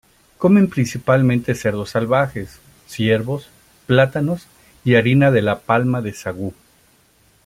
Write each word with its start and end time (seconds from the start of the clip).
Comen 0.39 0.67
principalmente 0.67 1.53
cerdos 1.53 1.91
salvajes, 1.91 2.57
ciervos, 2.87 3.49
plátanos 3.85 4.47
y 4.83 4.95
harina 4.95 5.29
de 5.29 5.43
la 5.43 5.59
palma 5.59 6.01
de 6.01 6.13
sagú. 6.15 6.55